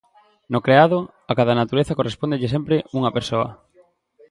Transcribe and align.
No 0.51 0.63
creado, 0.65 0.97
a 1.31 1.33
cada 1.39 1.57
natureza 1.61 1.97
correspóndelle 1.99 2.53
sempre 2.55 2.75
unha 2.97 3.13
persoa. 3.17 3.49